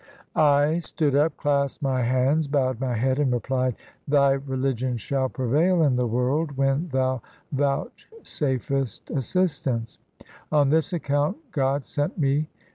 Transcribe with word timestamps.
I 0.35 0.79
stood 0.79 1.15
up, 1.15 1.37
clasped 1.37 1.83
my 1.83 2.01
hands, 2.01 2.47
bowed 2.47 2.79
my 2.81 2.95
head, 2.95 3.19
and 3.19 3.31
replied:—' 3.31 3.75
Thy 4.07 4.31
religion 4.31 4.97
shall 4.97 5.29
prevail 5.29 5.83
in 5.83 5.95
the 5.95 6.07
world 6.07 6.57
when 6.57 6.87
Thou 6.89 7.21
vouch 7.51 8.07
safest 8.23 9.11
assistance.' 9.11 9.99
On 10.51 10.71
this 10.71 10.91
account 10.91 11.37
God 11.51 11.85
sent 11.85 12.17
me. 12.17 12.47